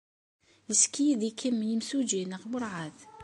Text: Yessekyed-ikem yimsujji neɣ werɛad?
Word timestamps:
Yessekyed-ikem 0.67 1.57
yimsujji 1.67 2.21
neɣ 2.25 2.43
werɛad? 2.49 2.97